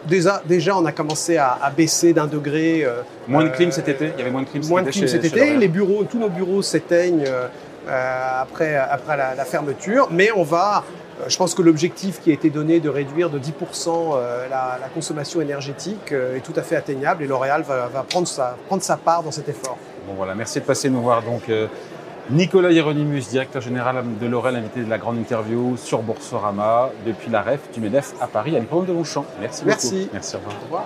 déjà, 0.08 0.42
déjà, 0.46 0.78
on 0.78 0.86
a 0.86 0.92
commencé 0.92 1.38
à, 1.38 1.58
à 1.62 1.70
baisser 1.72 2.14
d'un 2.14 2.28
degré. 2.28 2.84
Euh, 2.84 3.02
moins 3.28 3.44
de 3.44 3.50
clim 3.50 3.72
cet 3.72 3.88
été? 3.88 4.12
Il 4.14 4.20
y 4.20 4.22
avait 4.22 4.32
moins 4.32 4.44
de 4.44 4.48
clim. 4.48 4.66
Moins 4.68 4.84
de 4.84 4.90
clim 4.90 5.08
cet 5.08 5.24
été. 5.24 5.56
Les 5.58 5.68
bureaux, 5.68 6.04
tous 6.04 6.20
nos 6.20 6.30
bureaux 6.30 6.62
s'éteignent 6.62 7.26
euh, 7.28 8.42
après 8.42 8.76
après 8.76 9.18
la, 9.18 9.36
la, 9.36 9.46
fermeture, 9.46 10.10
mais 10.12 10.30
on 10.36 10.44
va. 10.44 10.84
Je 11.28 11.36
pense 11.36 11.54
que 11.54 11.62
l'objectif 11.62 12.22
qui 12.22 12.30
a 12.30 12.34
été 12.34 12.50
donné 12.50 12.80
de 12.80 12.88
réduire 12.88 13.30
de 13.30 13.38
10% 13.40 14.18
la, 14.50 14.78
la, 14.80 14.88
consommation 14.94 15.42
énergétique 15.42 16.14
est 16.14 16.40
tout 16.40 16.54
à 16.56 16.62
fait 16.62 16.78
atteignable 16.78 17.24
et 17.24 17.28
L'Oréal 17.28 17.64
va, 17.64 17.88
va, 17.88 18.04
prendre, 18.04 18.26
sa, 18.26 18.56
prendre 18.68 18.82
sa 18.82 18.96
part 18.96 19.22
dans 19.22 19.32
cet 19.32 19.50
effort. 19.50 19.78
Bon 20.08 20.14
voilà, 20.16 20.34
merci 20.34 20.62
de 20.62 20.64
passer 20.64 20.90
nous 20.90 21.02
voir 21.02 21.22
donc 21.22 21.50
Nicolas 22.32 22.72
Hieronymus, 22.72 23.30
directeur 23.32 23.62
général 23.62 24.04
de 24.22 24.28
L'Oréal, 24.28 24.56
invité 24.58 24.84
de 24.84 24.90
la 24.90 25.00
grande 25.00 25.18
interview 25.18 25.76
sur 25.78 26.04
Boursorama 26.04 26.92
depuis 27.06 27.32
la 27.32 27.42
REF 27.42 27.72
du 27.74 27.80
MEDEF 27.82 28.14
à 28.22 28.28
Paris, 28.28 28.56
à 28.56 28.60
l'hippodrome 28.60 28.86
de 28.86 28.94
Longchamp. 28.94 29.26
Merci, 29.42 29.64
Merci. 29.66 30.00
beaucoup. 30.02 30.10
Merci. 30.14 30.36
Au 30.36 30.40
revoir. 30.40 30.56
Au 30.56 30.64
revoir. 30.66 30.86